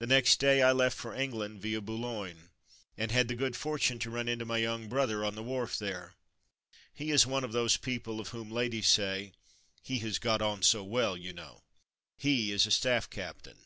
[0.00, 2.48] The next day I left for England, via Boulogne,
[2.98, 6.14] and had the good fortune to run into my young brother on the wharf there.
[6.92, 9.30] He is one of those people of whom ladies say,
[9.84, 11.54] ''He has An Unexpected Meeting 289 got on so well, you know.
[11.54, 11.60] ^'
[12.16, 13.58] He is a Staff Captain.